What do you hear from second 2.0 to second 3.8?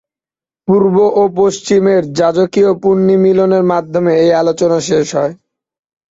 যাজকীয় পুনর্মিলনের